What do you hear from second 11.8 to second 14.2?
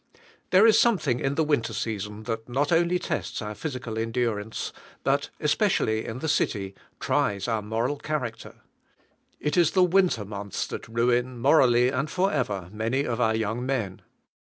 and forever, many of our young men.